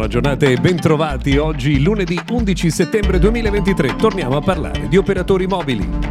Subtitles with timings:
[0.00, 1.36] buona giornata e bentrovati.
[1.36, 6.09] Oggi lunedì 11 settembre 2023 torniamo a parlare di operatori mobili.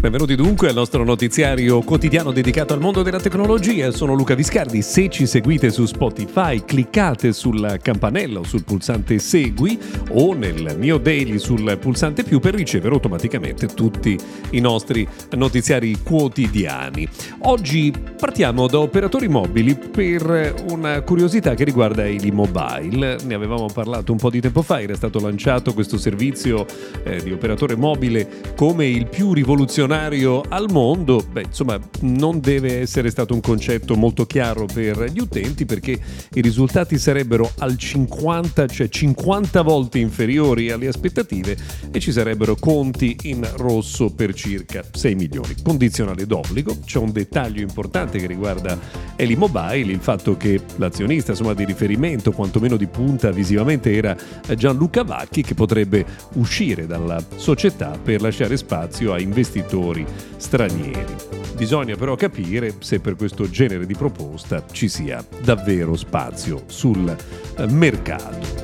[0.00, 3.90] Benvenuti dunque al nostro notiziario quotidiano dedicato al mondo della tecnologia.
[3.90, 4.80] Sono Luca Viscardi.
[4.80, 9.78] Se ci seguite su Spotify, cliccate sul campanello, sul pulsante Segui
[10.12, 14.18] o nel mio daily sul pulsante più per ricevere automaticamente tutti
[14.52, 17.06] i nostri notiziari quotidiani.
[17.40, 23.18] Oggi partiamo da operatori mobili per una curiosità che riguarda Eli Mobile.
[23.22, 26.64] Ne avevamo parlato un po' di tempo fa, era stato lanciato questo servizio
[27.02, 32.78] eh, di operatore mobile come il più rivoluzionario milionario al mondo, beh, insomma, non deve
[32.78, 35.98] essere stato un concetto molto chiaro per gli utenti perché
[36.32, 41.56] i risultati sarebbero al 50, cioè 50 volte inferiori alle aspettative
[41.90, 45.56] e ci sarebbero conti in rosso per circa 6 milioni.
[45.60, 48.78] Condizionale d'obbligo, c'è un dettaglio importante che riguarda
[49.16, 54.16] Eli Mobile, il fatto che l'azionista insomma, di riferimento, quantomeno di punta visivamente, era
[54.56, 61.14] Gianluca Vacchi che potrebbe uscire dalla società per lasciare spazio a investitori investitori stranieri.
[61.56, 67.66] Bisogna però capire se per questo genere di proposta ci sia davvero spazio sul eh,
[67.66, 68.59] mercato.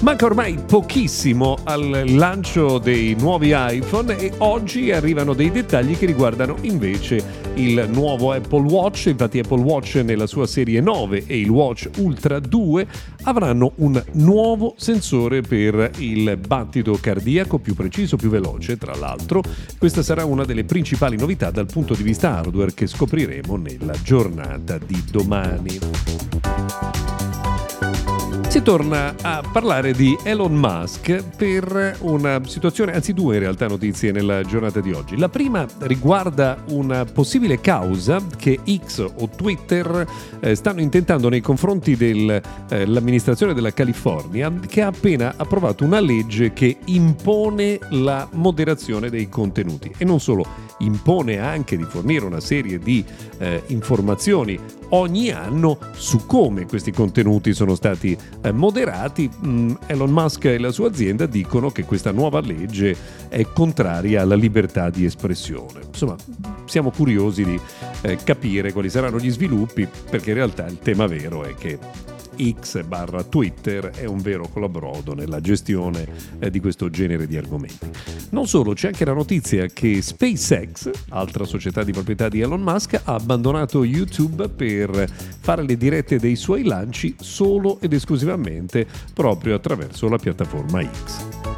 [0.00, 6.56] Manca ormai pochissimo al lancio dei nuovi iPhone e oggi arrivano dei dettagli che riguardano
[6.62, 7.22] invece
[7.56, 9.06] il nuovo Apple Watch.
[9.06, 12.86] Infatti Apple Watch nella sua serie 9 e il Watch Ultra 2
[13.24, 18.78] avranno un nuovo sensore per il battito cardiaco più preciso, più veloce.
[18.78, 19.42] Tra l'altro
[19.76, 24.78] questa sarà una delle principali novità dal punto di vista hardware che scopriremo nella giornata
[24.78, 25.78] di domani.
[28.60, 34.12] Si torna a parlare di Elon Musk per una situazione, anzi due in realtà notizie
[34.12, 35.16] nella giornata di oggi.
[35.16, 40.06] La prima riguarda una possibile causa che X o Twitter
[40.40, 46.52] eh, stanno intentando nei confronti dell'amministrazione eh, della California che ha appena approvato una legge
[46.52, 50.44] che impone la moderazione dei contenuti e non solo,
[50.80, 53.04] impone anche di fornire una serie di
[53.38, 54.58] eh, informazioni
[54.90, 59.30] ogni anno su come questi contenuti sono stati eh, moderati.
[59.44, 62.96] Mm, Elon Musk e la sua azienda dicono che questa nuova legge
[63.28, 65.80] è contraria alla libertà di espressione.
[65.86, 66.16] Insomma,
[66.64, 67.60] siamo curiosi di
[68.02, 71.78] eh, capire quali saranno gli sviluppi perché in realtà il tema vero è che
[72.36, 76.06] X barra Twitter è un vero colabrodo nella gestione
[76.38, 77.88] eh, di questo genere di argomenti.
[78.30, 83.00] Non solo, c'è anche la notizia che SpaceX, altra società di proprietà di Elon Musk,
[83.04, 85.08] ha abbandonato YouTube per
[85.40, 91.49] fare le dirette dei suoi lanci solo ed esclusivamente proprio attraverso la piattaforma X.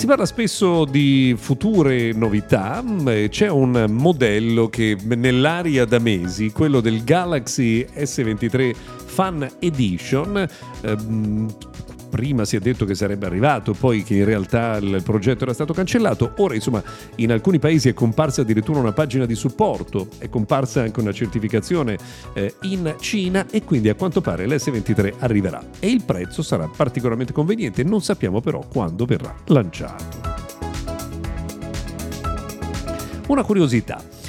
[0.00, 2.82] Si parla spesso di future novità,
[3.28, 8.74] c'è un modello che nell'aria da mesi, quello del Galaxy S23
[9.04, 10.48] Fan Edition,
[10.80, 11.54] ehm,
[12.10, 15.72] prima si è detto che sarebbe arrivato, poi che in realtà il progetto era stato
[15.72, 16.82] cancellato, ora insomma
[17.16, 21.96] in alcuni paesi è comparsa addirittura una pagina di supporto, è comparsa anche una certificazione
[22.34, 27.32] eh, in Cina e quindi a quanto pare l'S23 arriverà e il prezzo sarà particolarmente
[27.32, 30.18] conveniente, non sappiamo però quando verrà lanciato.
[33.28, 34.19] Una curiosità.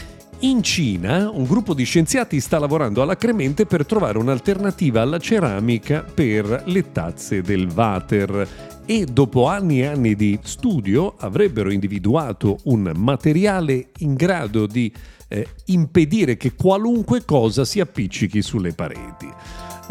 [0.44, 6.64] In Cina un gruppo di scienziati sta lavorando alacremente per trovare un'alternativa alla ceramica per
[6.66, 8.48] le tazze del water
[8.88, 14.92] e dopo anni e anni di studio avrebbero individuato un materiale in grado di
[15.28, 19.30] eh, impedire che qualunque cosa si appiccichi sulle pareti.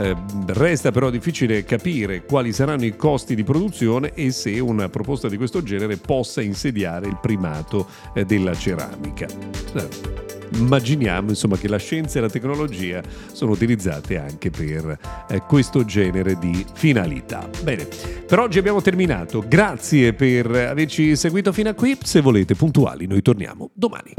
[0.01, 0.17] Eh,
[0.47, 5.37] resta però difficile capire quali saranno i costi di produzione e se una proposta di
[5.37, 9.27] questo genere possa insediare il primato eh, della ceramica.
[9.27, 13.01] Eh immaginiamo insomma, che la scienza e la tecnologia
[13.33, 17.49] sono utilizzate anche per eh, questo genere di finalità.
[17.63, 17.87] Bene,
[18.27, 19.45] per oggi abbiamo terminato.
[19.47, 21.97] Grazie per averci seguito fino a qui.
[22.03, 24.15] Se volete puntuali, noi torniamo domani.